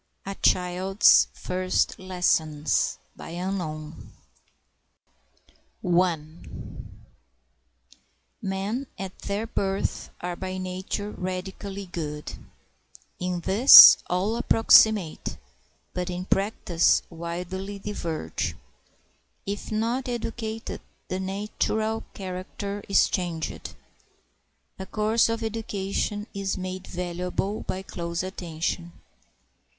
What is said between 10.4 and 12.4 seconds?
nature radically good;